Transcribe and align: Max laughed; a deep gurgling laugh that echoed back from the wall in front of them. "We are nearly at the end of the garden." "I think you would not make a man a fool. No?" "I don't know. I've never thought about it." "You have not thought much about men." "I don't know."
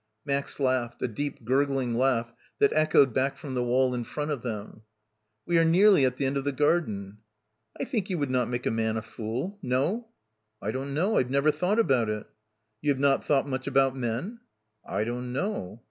Max 0.25 0.59
laughed; 0.59 0.99
a 1.03 1.07
deep 1.07 1.45
gurgling 1.45 1.93
laugh 1.93 2.33
that 2.57 2.73
echoed 2.73 3.13
back 3.13 3.37
from 3.37 3.53
the 3.53 3.61
wall 3.63 3.93
in 3.93 4.03
front 4.03 4.31
of 4.31 4.41
them. 4.41 4.81
"We 5.45 5.59
are 5.59 5.63
nearly 5.63 6.05
at 6.05 6.15
the 6.17 6.25
end 6.25 6.37
of 6.37 6.43
the 6.43 6.51
garden." 6.51 7.19
"I 7.79 7.83
think 7.83 8.09
you 8.09 8.17
would 8.17 8.31
not 8.31 8.49
make 8.49 8.65
a 8.65 8.71
man 8.71 8.97
a 8.97 9.03
fool. 9.03 9.59
No?" 9.61 10.07
"I 10.59 10.71
don't 10.71 10.95
know. 10.95 11.19
I've 11.19 11.29
never 11.29 11.51
thought 11.51 11.77
about 11.77 12.09
it." 12.09 12.25
"You 12.81 12.89
have 12.89 12.99
not 12.99 13.23
thought 13.23 13.47
much 13.47 13.67
about 13.67 13.95
men." 13.95 14.39
"I 14.83 15.03
don't 15.03 15.31
know." 15.31 15.79